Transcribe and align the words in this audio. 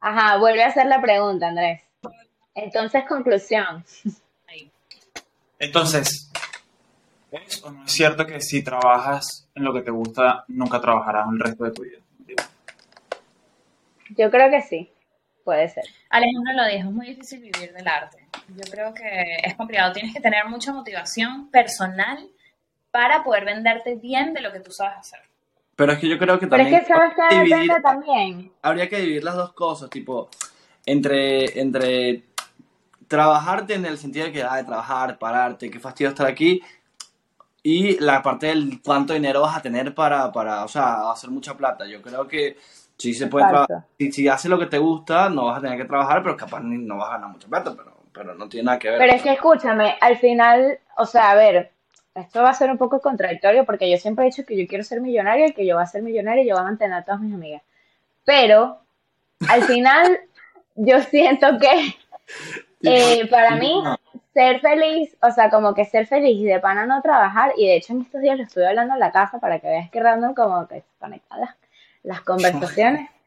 Ajá, 0.00 0.38
vuelve 0.38 0.62
a 0.62 0.68
hacer 0.68 0.86
la 0.86 1.00
pregunta, 1.00 1.48
Andrés. 1.48 1.82
Entonces, 2.54 3.04
conclusión. 3.08 3.84
Entonces, 5.58 6.30
¿es 7.30 7.64
o 7.64 7.70
no 7.70 7.84
es 7.84 7.92
cierto 7.92 8.26
que 8.26 8.40
si 8.40 8.62
trabajas 8.62 9.48
en 9.54 9.64
lo 9.64 9.72
que 9.72 9.82
te 9.82 9.90
gusta, 9.90 10.44
nunca 10.48 10.80
trabajarás 10.80 11.26
el 11.32 11.40
resto 11.40 11.64
de 11.64 11.70
tu 11.72 11.82
vida? 11.82 11.98
Yo 14.16 14.30
creo 14.30 14.50
que 14.50 14.62
sí, 14.62 14.90
puede 15.44 15.68
ser. 15.68 15.84
Alejandro 16.10 16.54
lo 16.54 16.66
dijo, 16.66 16.88
es 16.88 16.94
muy 16.94 17.06
difícil 17.06 17.40
vivir 17.40 17.72
del 17.72 17.86
arte. 17.86 18.26
Yo 18.48 18.70
creo 18.70 18.94
que 18.94 19.36
es 19.42 19.54
complicado. 19.54 19.92
Tienes 19.92 20.14
que 20.14 20.20
tener 20.20 20.46
mucha 20.46 20.72
motivación 20.72 21.50
personal 21.50 22.26
para 22.90 23.22
poder 23.22 23.44
venderte 23.44 23.96
bien 23.96 24.32
de 24.32 24.40
lo 24.40 24.52
que 24.52 24.60
tú 24.60 24.72
sabes 24.72 24.98
hacer. 24.98 25.20
Pero 25.78 25.92
es 25.92 26.00
que 26.00 26.08
yo 26.08 26.18
creo 26.18 26.40
que 26.40 26.48
Pero 26.48 26.64
también... 26.64 26.74
es 26.74 26.88
que 26.88 26.92
sabes 26.92 27.14
que 27.14 27.36
dividir- 27.36 27.80
también. 27.80 28.50
Habría 28.62 28.88
que 28.88 28.96
dividir 28.98 29.22
las 29.22 29.36
dos 29.36 29.52
cosas, 29.52 29.88
tipo, 29.88 30.28
entre, 30.84 31.60
entre 31.60 32.24
trabajarte 33.06 33.74
en 33.74 33.86
el 33.86 33.96
sentido 33.96 34.26
de 34.26 34.32
que, 34.32 34.42
ay, 34.42 34.64
trabajar, 34.64 35.20
pararte, 35.20 35.70
qué 35.70 35.78
fastidio 35.78 36.08
estar 36.08 36.26
aquí, 36.26 36.60
y 37.62 37.96
la 38.00 38.22
parte 38.22 38.48
del 38.48 38.80
cuánto 38.84 39.12
dinero 39.12 39.42
vas 39.42 39.56
a 39.56 39.62
tener 39.62 39.94
para, 39.94 40.32
para 40.32 40.64
o 40.64 40.68
sea, 40.68 41.12
hacer 41.12 41.30
mucha 41.30 41.56
plata. 41.56 41.86
Yo 41.86 42.02
creo 42.02 42.26
que 42.26 42.56
sí 42.96 43.14
se 43.14 43.28
puede 43.28 43.46
trabajar. 43.46 43.86
Si, 43.98 44.10
si 44.10 44.26
haces 44.26 44.50
lo 44.50 44.58
que 44.58 44.66
te 44.66 44.78
gusta, 44.78 45.30
no 45.30 45.44
vas 45.44 45.58
a 45.58 45.60
tener 45.60 45.78
que 45.78 45.84
trabajar, 45.84 46.24
pero 46.24 46.36
capaz 46.36 46.58
ni- 46.58 46.78
no 46.84 46.96
vas 46.96 47.10
a 47.10 47.12
ganar 47.12 47.30
mucha 47.30 47.46
plata, 47.46 47.72
pero, 47.76 47.94
pero 48.12 48.34
no 48.34 48.48
tiene 48.48 48.64
nada 48.66 48.80
que 48.80 48.90
ver. 48.90 48.98
Pero 48.98 49.12
es 49.12 49.22
que 49.22 49.32
escúchame, 49.32 49.96
al 50.00 50.16
final, 50.16 50.80
o 50.96 51.06
sea, 51.06 51.30
a 51.30 51.34
ver, 51.36 51.70
esto 52.20 52.42
va 52.42 52.50
a 52.50 52.54
ser 52.54 52.70
un 52.70 52.78
poco 52.78 53.00
contradictorio 53.00 53.64
porque 53.64 53.90
yo 53.90 53.96
siempre 53.96 54.24
he 54.24 54.30
dicho 54.30 54.44
que 54.44 54.56
yo 54.56 54.66
quiero 54.66 54.84
ser 54.84 55.00
millonaria 55.00 55.48
y 55.48 55.52
que 55.52 55.66
yo 55.66 55.76
voy 55.76 55.84
a 55.84 55.86
ser 55.86 56.02
millonaria 56.02 56.42
y 56.42 56.48
yo 56.48 56.54
voy 56.54 56.62
a 56.62 56.64
mantener 56.64 56.98
a 56.98 57.04
todas 57.04 57.20
mis 57.20 57.34
amigas. 57.34 57.62
Pero 58.24 58.80
al 59.48 59.62
final, 59.62 60.20
yo 60.74 61.00
siento 61.02 61.58
que 61.58 61.96
eh, 62.82 63.26
para 63.28 63.56
mí 63.56 63.82
ser 64.32 64.60
feliz, 64.60 65.16
o 65.22 65.30
sea, 65.30 65.50
como 65.50 65.74
que 65.74 65.84
ser 65.84 66.06
feliz 66.06 66.38
y 66.38 66.44
de 66.44 66.60
pana 66.60 66.86
no 66.86 67.02
trabajar, 67.02 67.52
y 67.56 67.66
de 67.66 67.76
hecho 67.76 67.92
en 67.92 68.02
estos 68.02 68.20
días 68.20 68.38
lo 68.38 68.44
estuve 68.44 68.68
hablando 68.68 68.94
en 68.94 69.00
la 69.00 69.10
casa 69.10 69.38
para 69.40 69.58
que 69.58 69.66
veas 69.66 69.90
que 69.90 70.00
random 70.00 70.34
como 70.34 70.68
que 70.68 70.80
se 70.80 70.98
conectan 70.98 71.40
las, 71.40 71.56
las 72.02 72.20
conversaciones. 72.22 73.10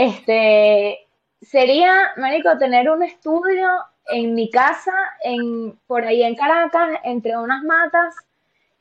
Este, 0.00 1.08
sería, 1.42 2.12
marico, 2.18 2.56
tener 2.56 2.88
un 2.88 3.02
estudio 3.02 3.68
en 4.06 4.34
mi 4.34 4.48
casa, 4.48 4.92
en, 5.22 5.76
por 5.88 6.04
ahí 6.04 6.22
en 6.22 6.36
Caracas, 6.36 7.00
entre 7.02 7.36
unas 7.36 7.64
matas, 7.64 8.14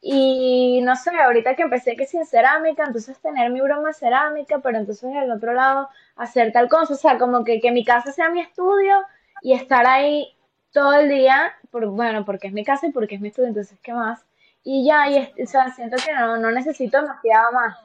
y 0.01 0.81
no 0.83 0.95
sé, 0.95 1.11
ahorita 1.19 1.55
que 1.55 1.63
empecé 1.63 1.95
que 1.95 2.05
sin 2.05 2.25
cerámica, 2.25 2.83
entonces 2.85 3.19
tener 3.19 3.49
mi 3.51 3.61
broma 3.61 3.93
cerámica, 3.93 4.59
pero 4.59 4.77
entonces 4.77 5.13
al 5.15 5.31
otro 5.31 5.53
lado 5.53 5.89
hacer 6.15 6.51
tal 6.51 6.69
cosa, 6.69 6.93
o 6.93 6.97
sea, 6.97 7.17
como 7.17 7.43
que, 7.43 7.59
que 7.59 7.71
mi 7.71 7.83
casa 7.83 8.11
sea 8.11 8.29
mi 8.29 8.41
estudio 8.41 8.99
y 9.41 9.53
estar 9.53 9.85
ahí 9.87 10.35
todo 10.71 10.93
el 10.93 11.09
día, 11.09 11.53
por, 11.71 11.87
bueno, 11.87 12.25
porque 12.25 12.47
es 12.47 12.53
mi 12.53 12.63
casa 12.63 12.87
y 12.87 12.91
porque 12.91 13.15
es 13.15 13.21
mi 13.21 13.29
estudio, 13.29 13.49
entonces, 13.49 13.79
¿qué 13.81 13.93
más? 13.93 14.25
Y 14.63 14.85
ya, 14.85 15.09
y 15.09 15.17
es- 15.17 15.31
o 15.47 15.51
sea, 15.51 15.69
siento 15.71 15.97
que 16.03 16.13
no, 16.13 16.37
no 16.37 16.51
necesito 16.51 17.01
demasiado 17.01 17.51
más. 17.53 17.77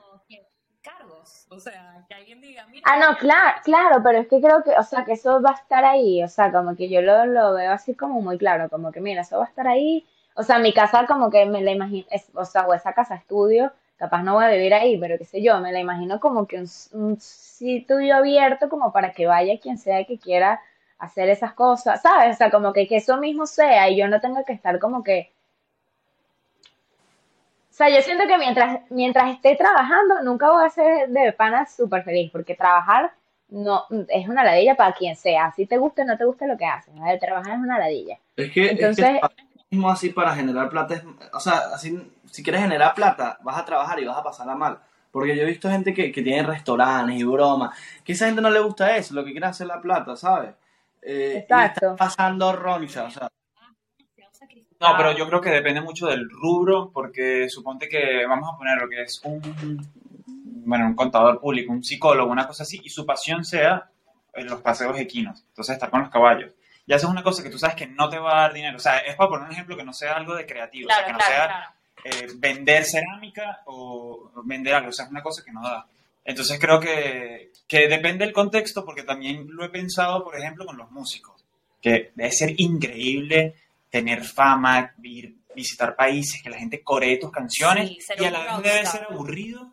Cargos, 0.82 1.46
o 1.48 1.60
sea, 1.60 2.04
que 2.08 2.14
alguien 2.14 2.40
diga, 2.40 2.66
mira, 2.66 2.82
Ah, 2.84 2.98
no, 2.98 3.16
claro, 3.16 3.60
claro, 3.62 4.02
pero 4.02 4.18
es 4.18 4.26
que 4.26 4.40
creo 4.40 4.64
que, 4.64 4.70
o 4.72 4.82
sea, 4.82 5.04
que 5.04 5.12
eso 5.12 5.40
va 5.40 5.50
a 5.50 5.54
estar 5.54 5.84
ahí, 5.84 6.24
o 6.24 6.28
sea, 6.28 6.50
como 6.50 6.74
que 6.74 6.88
yo 6.88 7.00
lo, 7.02 7.24
lo 7.26 7.52
veo 7.54 7.70
así 7.70 7.94
como 7.94 8.20
muy 8.20 8.36
claro, 8.36 8.68
como 8.68 8.90
que 8.90 9.00
mira, 9.00 9.22
eso 9.22 9.38
va 9.38 9.44
a 9.44 9.48
estar 9.48 9.68
ahí, 9.68 10.04
o 10.34 10.42
sea, 10.42 10.58
mi 10.58 10.72
casa 10.72 11.06
como 11.06 11.30
que 11.30 11.44
me 11.46 11.62
la 11.62 11.72
imagino, 11.72 12.06
es- 12.10 12.30
o 12.34 12.44
sea, 12.44 12.66
o 12.66 12.74
esa 12.74 12.92
casa 12.92 13.14
estudio, 13.16 13.72
capaz 13.96 14.22
no 14.22 14.34
voy 14.34 14.44
a 14.44 14.48
vivir 14.48 14.74
ahí, 14.74 14.98
pero 14.98 15.18
qué 15.18 15.24
sé 15.24 15.42
yo, 15.42 15.60
me 15.60 15.72
la 15.72 15.80
imagino 15.80 16.20
como 16.20 16.46
que 16.46 16.58
un, 16.92 17.20
sitio 17.20 18.14
abierto 18.16 18.68
como 18.68 18.92
para 18.92 19.12
que 19.12 19.26
vaya 19.26 19.58
quien 19.60 19.78
sea 19.78 20.04
que 20.04 20.18
quiera 20.18 20.60
hacer 20.98 21.28
esas 21.28 21.52
cosas, 21.54 22.02
¿sabes? 22.02 22.34
O 22.34 22.38
sea, 22.38 22.50
como 22.50 22.72
que, 22.72 22.86
que 22.88 22.96
eso 22.96 23.16
mismo 23.18 23.46
sea 23.46 23.88
y 23.90 23.96
yo 23.98 24.08
no 24.08 24.20
tenga 24.20 24.44
que 24.44 24.52
estar 24.52 24.78
como 24.78 25.02
que 25.04 25.32
o 27.72 27.74
sea, 27.74 27.88
yo 27.88 28.02
siento 28.02 28.26
que 28.26 28.36
mientras, 28.36 28.80
mientras 28.90 29.30
esté 29.30 29.56
trabajando, 29.56 30.22
nunca 30.22 30.50
voy 30.52 30.66
a 30.66 30.68
ser 30.68 31.08
de 31.08 31.32
pana 31.32 31.64
súper 31.64 32.04
feliz, 32.04 32.30
porque 32.30 32.54
trabajar 32.54 33.12
no 33.48 33.86
es 34.08 34.28
una 34.28 34.44
ladilla 34.44 34.74
para 34.74 34.92
quien 34.92 35.16
sea. 35.16 35.52
Si 35.56 35.64
te 35.64 35.78
gusta 35.78 36.02
o 36.02 36.04
no 36.04 36.18
te 36.18 36.26
gusta 36.26 36.46
lo 36.46 36.58
que 36.58 36.66
haces, 36.66 36.92
trabajar 37.18 37.54
es 37.54 37.60
una 37.60 37.78
ladilla. 37.78 38.18
Es 38.36 38.52
que, 38.52 38.72
Entonces- 38.72 39.04
es 39.06 39.12
que 39.12 39.20
ahora 39.22 39.34
mismo 39.72 39.90
así 39.90 40.10
para 40.10 40.34
generar 40.34 40.68
plata, 40.70 40.94
es- 40.94 41.04
o 41.32 41.40
sea, 41.40 41.58
así, 41.74 42.00
si 42.30 42.42
quieres 42.42 42.62
generar 42.62 42.94
plata, 42.94 43.38
vas 43.42 43.58
a 43.58 43.64
trabajar 43.64 44.00
y 44.00 44.04
vas 44.06 44.18
a 44.18 44.22
pasarla 44.22 44.54
mal. 44.54 44.78
Porque 45.10 45.36
yo 45.36 45.42
he 45.42 45.46
visto 45.46 45.68
gente 45.70 45.92
que, 45.94 46.10
que 46.12 46.22
tiene 46.22 46.42
restaurantes 46.44 47.18
y 47.20 47.24
bromas, 47.24 47.76
que 48.04 48.12
esa 48.12 48.26
gente 48.26 48.40
no 48.42 48.50
le 48.50 48.60
gusta 48.60 48.96
eso, 48.96 49.14
lo 49.14 49.24
que 49.24 49.32
quiere 49.32 49.46
es 49.46 49.50
hacer 49.52 49.66
la 49.66 49.80
plata, 49.80 50.16
¿sabes? 50.16 50.54
Eh, 51.02 51.38
Exacto. 51.42 51.80
Y 51.86 51.88
está 51.90 51.96
pasando 51.96 52.52
roncha, 52.54 53.04
o 53.04 53.10
sea, 53.10 53.28
No, 54.80 54.96
pero 54.96 55.12
yo 55.16 55.26
creo 55.28 55.40
que 55.40 55.50
depende 55.50 55.80
mucho 55.80 56.06
del 56.08 56.28
rubro, 56.28 56.90
porque 56.92 57.48
suponte 57.48 57.88
que 57.88 58.26
vamos 58.26 58.50
a 58.52 58.56
poner 58.56 58.78
lo 58.78 58.88
que 58.88 59.02
es 59.02 59.20
un, 59.24 59.40
bueno, 60.64 60.86
un 60.86 60.94
contador 60.94 61.40
público, 61.40 61.72
un 61.72 61.84
psicólogo, 61.84 62.30
una 62.30 62.46
cosa 62.46 62.64
así, 62.64 62.80
y 62.82 62.88
su 62.90 63.06
pasión 63.06 63.44
sea 63.44 63.88
en 64.34 64.46
los 64.46 64.60
paseos 64.60 64.98
equinos, 64.98 65.44
entonces 65.48 65.74
estar 65.74 65.90
con 65.90 66.00
los 66.00 66.10
caballos. 66.10 66.52
Y 66.86 66.92
haces 66.92 67.08
una 67.08 67.22
cosa 67.22 67.42
que 67.42 67.50
tú 67.50 67.58
sabes 67.58 67.76
que 67.76 67.86
no 67.86 68.08
te 68.08 68.18
va 68.18 68.38
a 68.38 68.40
dar 68.42 68.52
dinero. 68.52 68.76
O 68.76 68.80
sea, 68.80 68.98
es 68.98 69.14
para 69.16 69.30
poner 69.30 69.46
un 69.46 69.52
ejemplo 69.52 69.76
que 69.76 69.84
no 69.84 69.92
sea 69.92 70.14
algo 70.16 70.34
de 70.34 70.46
creativo, 70.46 70.88
o 70.90 70.92
sea, 70.94 71.04
que 71.04 71.12
claro, 71.12 71.18
no 71.18 71.18
claro, 71.18 71.52
sea 71.52 71.74
claro. 72.10 72.26
eh, 72.26 72.32
vender 72.36 72.84
cerámica 72.84 73.60
o 73.66 74.30
vender 74.44 74.74
algo, 74.74 74.88
o 74.88 74.92
sea, 74.92 75.04
es 75.04 75.10
una 75.10 75.22
cosa 75.22 75.42
que 75.44 75.52
no 75.52 75.62
da. 75.62 75.86
Entonces 76.24 76.58
creo 76.60 76.78
que, 76.80 77.50
que 77.68 77.88
depende 77.88 78.24
del 78.24 78.32
contexto, 78.34 78.84
porque 78.84 79.02
también 79.04 79.46
lo 79.50 79.64
he 79.64 79.68
pensado, 79.70 80.22
por 80.24 80.36
ejemplo, 80.36 80.64
con 80.66 80.76
los 80.76 80.90
músicos, 80.90 81.44
que 81.80 82.12
debe 82.14 82.30
ser 82.32 82.54
increíble 82.60 83.54
tener 83.90 84.24
fama, 84.24 84.92
ir, 85.02 85.34
visitar 85.54 85.94
países, 85.96 86.42
que 86.42 86.50
la 86.50 86.58
gente 86.58 86.82
coree 86.82 87.18
tus 87.18 87.30
canciones, 87.30 87.90
Sí, 88.00 88.12
y 88.18 88.24
a 88.24 88.30
la 88.30 88.38
vez 88.40 88.48
rockstar. 88.52 88.72
debe 88.74 88.86
ser 88.86 89.06
aburrido, 89.10 89.70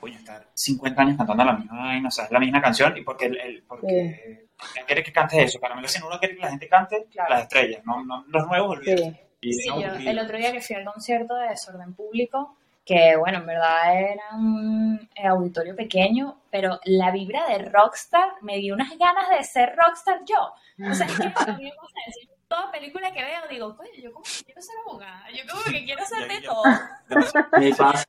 coño, 0.00 0.18
estar 0.18 0.48
50 0.54 1.02
años 1.02 1.16
cantando 1.18 1.44
la 1.44 1.52
misma 1.56 1.78
vaina, 1.84 2.08
o 2.08 2.10
sea, 2.10 2.24
es 2.24 2.30
la 2.30 2.40
misma 2.40 2.60
canción, 2.62 2.96
y 2.96 3.02
porque, 3.02 3.26
el, 3.26 3.36
el- 3.38 3.62
porque 3.68 3.86
¿quién 3.86 4.48
quiere 4.86 5.02
que 5.02 5.12
cantes 5.12 5.38
eso? 5.38 5.60
Para 5.60 5.74
mí, 5.74 5.86
si 5.88 6.02
uno 6.02 6.18
quiere 6.18 6.34
que 6.36 6.42
la 6.42 6.50
gente 6.50 6.68
cante 6.68 7.06
Claro. 7.10 7.30
las 7.34 7.42
estrellas, 7.42 7.82
no, 7.84 8.04
no 8.04 8.24
los 8.28 8.46
nuevos, 8.46 8.78
olvídate. 8.78 9.02
Sí. 9.02 9.20
Y 9.44 9.52
Sí, 9.54 9.68
no 9.68 9.80
yo 9.80 10.10
el 10.10 10.18
otro 10.18 10.38
día 10.38 10.52
que 10.52 10.60
fui 10.60 10.76
al 10.76 10.84
concierto 10.84 11.34
de 11.34 11.48
Desorden 11.48 11.94
Público, 11.94 12.56
que 12.84 13.16
bueno, 13.16 13.38
en 13.38 13.46
verdad 13.46 14.00
era 14.00 14.24
un 14.34 15.08
eh, 15.14 15.26
auditorio 15.26 15.74
pequeño, 15.74 16.42
pero 16.50 16.78
la 16.84 17.10
vibra 17.10 17.46
de 17.48 17.58
rockstar 17.58 18.34
me 18.42 18.58
dio 18.58 18.74
unas 18.74 18.96
ganas 18.98 19.28
de 19.30 19.42
ser 19.44 19.74
rockstar 19.76 20.20
yo. 20.24 20.52
O 20.90 20.94
sea, 20.94 21.06
es 21.06 21.16
que 21.18 21.24
a 21.24 21.56
mí 21.56 21.68
eso. 21.68 22.20
Yo 22.22 22.32
Toda 22.48 22.70
película 22.70 23.10
que 23.12 23.24
veo 23.24 23.40
digo, 23.48 23.74
coño, 23.74 23.88
yo 23.96 24.12
como 24.12 24.24
que 24.24 24.44
quiero 24.44 24.60
ser 24.60 24.74
abogada, 24.86 25.24
yo 25.30 25.42
como 25.50 25.62
que 25.64 25.84
quiero 25.86 26.02
hacer 26.02 26.28
de 26.28 26.40
todo. 26.42 26.62
me 27.58 27.74
pasa. 27.74 28.04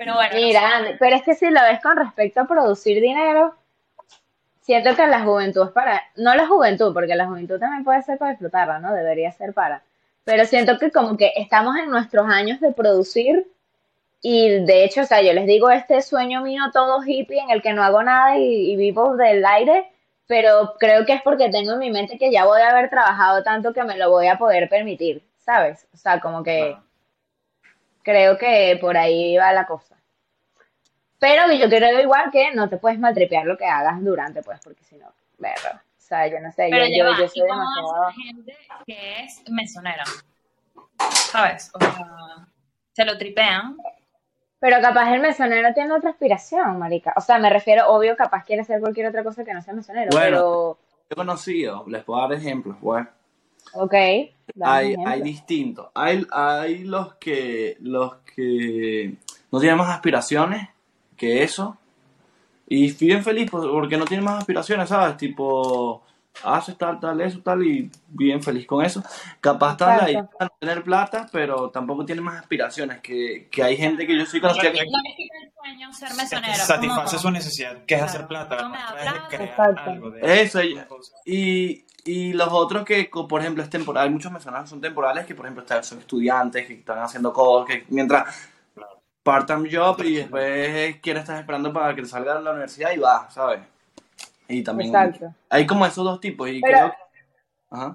Pero 0.00 0.14
bueno, 0.14 0.32
no 0.32 0.40
sé. 0.40 0.46
Mira, 0.46 0.96
pero 0.98 1.16
es 1.16 1.22
que 1.22 1.34
si 1.34 1.50
lo 1.50 1.60
ves 1.60 1.78
con 1.82 1.94
respecto 1.94 2.40
a 2.40 2.46
producir 2.46 3.02
dinero, 3.02 3.54
siento 4.62 4.96
que 4.96 5.06
la 5.06 5.20
juventud 5.20 5.66
es 5.66 5.72
para, 5.72 6.02
no 6.16 6.34
la 6.34 6.46
juventud, 6.46 6.94
porque 6.94 7.14
la 7.14 7.26
juventud 7.26 7.60
también 7.60 7.84
puede 7.84 8.02
ser 8.02 8.16
para 8.16 8.30
disfrutarla, 8.30 8.78
¿no? 8.78 8.94
Debería 8.94 9.30
ser 9.30 9.52
para. 9.52 9.82
Pero 10.24 10.46
siento 10.46 10.78
que 10.78 10.90
como 10.90 11.18
que 11.18 11.34
estamos 11.36 11.76
en 11.76 11.90
nuestros 11.90 12.26
años 12.30 12.60
de 12.60 12.72
producir 12.72 13.46
y 14.22 14.64
de 14.64 14.84
hecho, 14.84 15.02
o 15.02 15.04
sea, 15.04 15.20
yo 15.20 15.34
les 15.34 15.46
digo 15.46 15.70
este 15.70 16.00
sueño 16.00 16.40
mío 16.40 16.62
todo 16.72 17.02
hippie 17.04 17.38
en 17.38 17.50
el 17.50 17.60
que 17.60 17.74
no 17.74 17.82
hago 17.82 18.02
nada 18.02 18.38
y, 18.38 18.72
y 18.72 18.76
vivo 18.76 19.18
del 19.18 19.44
aire, 19.44 19.92
pero 20.26 20.76
creo 20.78 21.04
que 21.04 21.12
es 21.12 21.20
porque 21.20 21.50
tengo 21.50 21.74
en 21.74 21.78
mi 21.78 21.90
mente 21.90 22.16
que 22.16 22.32
ya 22.32 22.46
voy 22.46 22.62
a 22.62 22.70
haber 22.70 22.88
trabajado 22.88 23.42
tanto 23.42 23.74
que 23.74 23.84
me 23.84 23.98
lo 23.98 24.08
voy 24.08 24.28
a 24.28 24.38
poder 24.38 24.70
permitir, 24.70 25.22
¿sabes? 25.36 25.86
O 25.92 25.98
sea, 25.98 26.20
como 26.20 26.42
que. 26.42 26.74
Creo 28.02 28.38
que 28.38 28.78
por 28.80 28.96
ahí 28.96 29.36
va 29.36 29.52
la 29.52 29.66
cosa. 29.66 29.96
Pero 31.18 31.52
yo 31.52 31.68
creo 31.68 32.00
igual 32.00 32.30
que 32.30 32.52
no 32.54 32.68
te 32.68 32.78
puedes 32.78 32.98
maltripear 32.98 33.44
lo 33.44 33.58
que 33.58 33.66
hagas 33.66 34.02
durante, 34.02 34.42
pues, 34.42 34.58
porque 34.64 34.82
si 34.84 34.96
no, 34.96 35.12
verga. 35.38 35.82
O 35.98 36.00
sea, 36.00 36.26
yo 36.26 36.40
no 36.40 36.50
sé, 36.50 36.68
Pero 36.70 36.86
yo, 36.86 36.96
yo, 36.96 37.04
va, 37.04 37.18
yo 37.18 37.24
¿y 37.24 37.28
soy 37.28 37.42
demasiado... 37.42 38.12
gente 38.12 38.56
que 38.86 39.24
es 39.24 39.42
mesonera? 39.50 40.04
¿Sabes? 41.10 41.70
O 41.74 41.78
sea, 41.78 42.46
se 42.92 43.04
lo 43.04 43.16
tripean. 43.18 43.76
Pero 44.58 44.80
capaz 44.80 45.12
el 45.14 45.20
mesonero 45.20 45.72
tiene 45.72 45.92
otra 45.92 46.10
aspiración, 46.10 46.78
marica. 46.78 47.14
O 47.16 47.20
sea, 47.20 47.38
me 47.38 47.48
refiero, 47.48 47.88
obvio, 47.88 48.16
capaz 48.16 48.44
quiere 48.44 48.62
hacer 48.62 48.80
cualquier 48.80 49.06
otra 49.06 49.22
cosa 49.22 49.44
que 49.44 49.54
no 49.54 49.62
sea 49.62 49.72
mesonero, 49.74 50.10
Bueno. 50.12 50.24
pero... 50.36 50.78
He 51.08 51.14
conocido, 51.14 51.84
les 51.88 52.04
puedo 52.04 52.20
dar 52.20 52.32
ejemplos, 52.32 52.80
bueno. 52.80 53.08
Ok, 53.72 53.94
Hay, 54.62 54.96
hay 55.06 55.22
distintos. 55.22 55.88
Hay, 55.94 56.26
hay 56.30 56.84
los 56.84 57.14
que 57.14 57.76
los 57.80 58.16
que 58.34 59.14
no 59.52 59.60
tienen 59.60 59.78
más 59.78 59.90
aspiraciones 59.90 60.68
que 61.16 61.42
eso. 61.42 61.76
Y 62.66 62.92
viven 62.92 63.24
feliz 63.24 63.50
porque 63.50 63.96
no 63.96 64.04
tienen 64.04 64.24
más 64.24 64.38
aspiraciones, 64.38 64.88
¿sabes? 64.88 65.16
Tipo, 65.16 66.04
haces 66.44 66.78
tal, 66.78 67.00
tal, 67.00 67.20
eso, 67.20 67.40
tal, 67.40 67.66
y 67.66 67.90
bien 68.08 68.42
feliz 68.42 68.66
con 68.66 68.84
eso. 68.84 69.02
Capaz 69.40 69.72
está 69.72 69.96
la 69.96 70.10
idea 70.10 70.22
de 70.22 70.28
no 70.40 70.48
tener 70.58 70.84
plata, 70.84 71.26
pero 71.32 71.70
tampoco 71.70 72.04
tiene 72.04 72.20
más 72.20 72.40
aspiraciones, 72.40 73.00
que, 73.00 73.48
que 73.50 73.62
hay 73.62 73.76
gente 73.76 74.06
que 74.06 74.16
yo 74.16 74.24
soy 74.24 74.40
conocida 74.40 74.72
que... 74.72 74.84
Sueño 75.70 75.92
ser 75.92 76.14
mesonero. 76.14 76.54
Satisface 76.54 77.18
su 77.18 77.30
necesidad, 77.30 77.84
que 77.84 77.94
es 77.94 78.02
hacer 78.02 78.26
plata. 78.26 78.72
algo 79.86 80.10
de 80.10 80.42
eso, 80.42 80.60
y, 81.24 81.84
y 82.04 82.32
los 82.32 82.48
otros 82.50 82.84
que, 82.84 83.08
por 83.28 83.40
ejemplo, 83.40 83.62
es 83.62 83.70
temporal, 83.70 84.04
hay 84.04 84.10
muchos 84.10 84.32
mesoneros 84.32 84.68
son 84.68 84.80
temporales 84.80 85.26
que, 85.26 85.34
por 85.34 85.46
ejemplo, 85.46 85.64
son 85.82 86.00
estudiantes 86.00 86.66
que 86.66 86.74
están 86.74 86.98
haciendo 86.98 87.32
cosas, 87.32 87.68
que 87.68 87.84
mientras 87.88 88.50
part-time 89.22 89.68
job 89.70 90.02
y 90.02 90.14
después 90.16 90.96
quieres 91.00 91.22
estar 91.22 91.38
esperando 91.38 91.72
para 91.72 91.94
que 91.94 92.04
salga 92.04 92.36
de 92.36 92.42
la 92.42 92.50
universidad 92.50 92.90
y 92.92 92.98
va, 92.98 93.30
¿sabes? 93.30 93.60
Y 94.48 94.64
también 94.64 94.88
Exacto. 94.88 95.32
hay 95.48 95.66
como 95.66 95.86
esos 95.86 96.04
dos 96.04 96.20
tipos 96.20 96.48
y 96.48 96.60
creo 96.60 96.92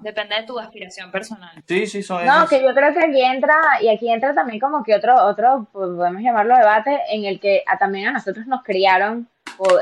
Depende 0.00 0.36
de 0.36 0.44
tu 0.44 0.58
aspiración 0.58 1.10
personal. 1.10 1.62
Sí, 1.68 1.86
sí, 1.86 2.02
son 2.02 2.24
No, 2.24 2.46
que 2.48 2.62
yo 2.62 2.74
creo 2.74 2.94
que 2.94 3.00
aquí 3.00 3.22
entra, 3.22 3.56
y 3.82 3.88
aquí 3.88 4.10
entra 4.10 4.34
también 4.34 4.58
como 4.58 4.82
que 4.82 4.94
otro, 4.94 5.22
otro 5.22 5.66
pues, 5.70 5.90
podemos 5.90 6.22
llamarlo 6.22 6.56
debate, 6.56 6.98
en 7.10 7.26
el 7.26 7.38
que 7.38 7.62
a, 7.66 7.76
también 7.76 8.08
a 8.08 8.12
nosotros 8.12 8.46
nos 8.46 8.62
criaron 8.62 9.28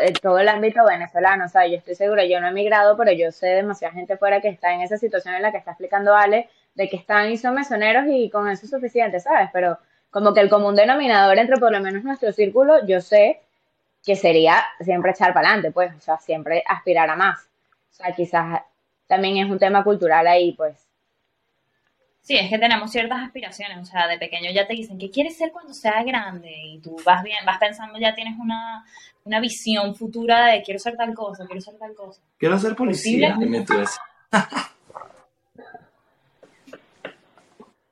en 0.01 0.15
todo 0.15 0.41
el 0.41 0.49
ámbito 0.49 0.85
venezolano. 0.85 1.45
O 1.45 1.49
sea, 1.49 1.69
yo 1.69 1.77
estoy 1.77 1.95
segura, 1.95 2.25
yo 2.25 2.41
no 2.41 2.49
he 2.49 2.51
emigrado, 2.51 2.97
pero 2.97 3.13
yo 3.13 3.31
sé 3.31 3.47
demasiada 3.47 3.95
gente 3.95 4.17
fuera 4.17 4.41
que 4.41 4.49
está 4.49 4.73
en 4.73 4.81
esa 4.81 4.99
situación 4.99 5.35
en 5.35 5.43
la 5.43 5.53
que 5.53 5.59
está 5.59 5.71
explicando 5.71 6.15
Ale, 6.15 6.49
de 6.75 6.89
que 6.89 6.97
están 6.97 7.31
y 7.31 7.37
son 7.37 7.55
mesoneros 7.55 8.05
y 8.09 8.31
con 8.31 8.49
eso 8.49 8.67
es 8.67 8.71
suficiente, 8.71 9.21
¿sabes? 9.21 9.49
Pero 9.53 9.79
como 10.11 10.35
que 10.35 10.41
el 10.41 10.51
común 10.51 10.75
denominador 10.75 11.39
entre 11.39 11.57
por 11.59 11.71
lo 11.71 11.81
menos 11.81 12.03
nuestro 12.03 12.33
círculo, 12.33 12.85
yo 12.85 13.01
sé 13.01 13.43
que 14.05 14.17
sería 14.17 14.65
siempre 14.81 15.13
echar 15.13 15.33
para 15.33 15.49
adelante, 15.49 15.71
pues, 15.71 15.95
o 15.97 16.01
sea, 16.01 16.19
siempre 16.19 16.65
aspirar 16.67 17.09
a 17.11 17.17
más. 17.17 17.49
O 17.93 17.95
sea, 17.95 18.13
quizás 18.13 18.61
también 19.07 19.39
es 19.39 19.51
un 19.51 19.59
tema 19.59 19.85
cultural 19.85 20.27
ahí, 20.27 20.53
pues. 20.53 20.89
Sí, 22.25 22.37
es 22.39 22.49
que 22.49 22.59
tenemos 22.59 22.91
ciertas 22.91 23.23
aspiraciones, 23.23 23.77
o 23.79 23.85
sea, 23.85 24.09
de 24.09 24.17
pequeño 24.19 24.51
ya 24.51 24.67
te 24.67 24.73
dicen, 24.73 24.99
¿qué 24.99 25.11
quieres 25.11 25.37
ser 25.37 25.53
cuando 25.53 25.75
sea 25.75 26.03
grande? 26.03 26.51
Y 26.51 26.79
tú 26.79 26.97
vas 27.05 27.23
bien, 27.23 27.45
vas 27.45 27.59
pensando, 27.59 27.99
ya 27.99 28.15
tienes 28.15 28.39
una, 28.39 28.83
una 29.25 29.41
visión 29.41 29.95
futura 29.95 30.47
de 30.47 30.63
quiero 30.63 30.81
ser 30.81 30.97
tal 30.97 31.13
cosa, 31.13 31.45
quiero 31.45 31.61
ser 31.61 31.75
tal 31.77 31.95
cosa. 31.95 32.23
Quiero 32.39 32.59
ser 32.59 32.75
policía. 32.75 33.37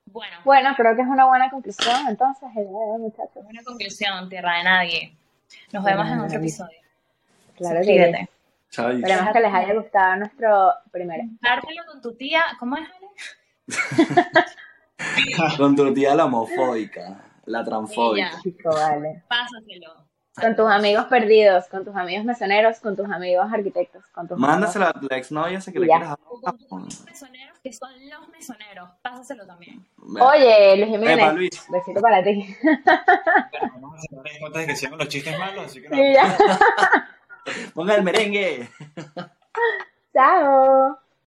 bueno. 0.06 0.36
bueno, 0.46 0.74
creo 0.78 0.96
que 0.96 1.02
es 1.02 1.08
una 1.08 1.26
buena 1.26 1.50
conclusión, 1.50 2.08
entonces, 2.08 2.48
muchachos. 2.54 3.44
Buena 3.44 3.62
conclusión, 3.62 4.30
tierra 4.30 4.56
de 4.56 4.64
nadie. 4.64 5.14
Nos 5.72 5.84
vemos 5.84 6.08
en 6.08 6.20
otro 6.20 6.38
episodio. 6.38 6.80
Claro 7.54 7.82
que 7.82 8.28
Esperemos 8.72 9.32
que 9.34 9.40
les 9.40 9.52
haya 9.52 9.74
gustado 9.74 10.16
nuestro 10.16 10.72
primero. 10.90 11.24
Dártelo 11.42 11.82
con 11.86 12.00
tu 12.00 12.14
tía, 12.14 12.42
¿cómo 12.58 12.78
es, 12.78 12.88
Ale? 12.88 13.06
con 15.58 15.76
tu 15.76 15.92
tía 15.92 16.14
la 16.14 16.24
homofóbica, 16.24 17.22
la 17.44 17.62
transfóbica. 17.62 18.40
Chico, 18.42 18.70
vale. 18.70 19.24
Pásaselo. 19.28 20.06
Con 20.34 20.56
tus 20.56 20.70
amigos 20.70 21.04
perdidos, 21.04 21.66
con 21.66 21.84
tus 21.84 21.94
amigos 21.94 22.24
mesoneros, 22.24 22.80
con 22.80 22.96
tus 22.96 23.06
amigos 23.10 23.46
arquitectos, 23.52 24.06
con 24.06 24.26
tus 24.26 24.38
Mándasela 24.38 24.88
a 24.88 24.92
tu 24.94 25.06
ex 25.10 25.30
novia, 25.30 25.60
sé 25.60 25.70
que 25.70 25.78
le 25.78 25.86
quieres 25.86 26.08
Con 26.70 26.88
tus 26.88 27.04
mesoneros, 27.04 27.58
que 27.62 27.70
son 27.74 27.90
los 28.08 28.28
mesoneros. 28.30 28.88
Pásaselo 29.02 29.46
también. 29.46 29.86
Oye, 30.18 30.78
Luis 30.78 30.88
Jiménez. 30.88 31.34
Luis. 31.34 31.66
Besito 31.70 32.00
para 32.00 32.24
ti. 32.24 32.56
Bueno, 32.62 32.80
vamos 33.74 33.92
a 33.92 33.96
hacer 33.98 34.32
en 34.32 34.40
cuenta 34.40 34.58
de 34.60 34.66
que 34.66 34.76
siempre 34.76 34.98
los 34.98 35.08
chistes 35.08 35.38
malos, 35.38 35.66
así 35.66 35.82
que 35.82 35.90
no. 35.90 35.96
Ponga 37.74 37.94
el 37.96 38.04
merengue. 38.04 38.68
Chao. 40.12 41.01